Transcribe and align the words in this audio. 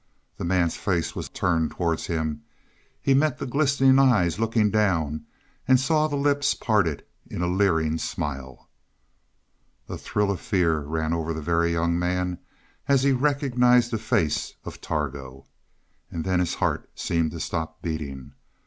The 0.37 0.43
man's 0.45 0.75
face 0.77 1.15
was 1.15 1.29
turned 1.29 1.69
towards 1.69 2.07
him; 2.07 2.41
he 2.99 3.13
met 3.13 3.37
the 3.37 3.45
glistening 3.45 3.99
eyes 3.99 4.39
looking 4.39 4.71
down 4.71 5.27
and 5.67 5.79
saw 5.79 6.07
the 6.07 6.15
lips 6.15 6.55
parted 6.55 7.05
in 7.29 7.43
a 7.43 7.47
leering 7.47 7.99
smile. 7.99 8.67
A 9.87 9.99
thrill 9.99 10.31
of 10.31 10.41
fear 10.41 10.79
ran 10.79 11.13
over 11.13 11.35
the 11.35 11.41
Very 11.43 11.71
Young 11.73 11.99
Man 11.99 12.39
as 12.87 13.03
he 13.03 13.11
recognized 13.11 13.91
the 13.91 13.99
face 13.99 14.53
of 14.65 14.81
Targo. 14.81 15.45
And 16.09 16.23
then 16.25 16.39
his 16.39 16.55
heart 16.55 16.89
seemed 16.95 17.29
to 17.29 17.39
stop 17.39 17.83
beating. 17.83 18.33